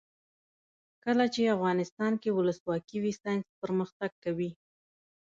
[1.03, 4.51] کله چې افغانستان کې ولسواکي وي ساینس پرمختګ کوي.